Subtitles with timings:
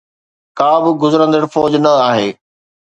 [0.59, 2.29] ڪا به گذرندڙ فوج نه آهي.